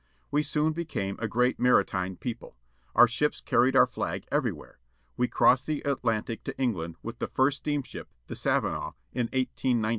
[0.31, 2.57] We soon became a great maritime people.
[2.95, 4.79] Our ships carried our flag every where.
[5.15, 9.85] We crossed the Atlantic to England with the first steamship, the Savarmah, 1 8 19.